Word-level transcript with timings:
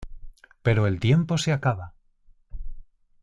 Pero 0.63 0.87
el 0.87 0.99
tiempo 0.99 1.37
se 1.37 1.51
acaba. 1.51 1.93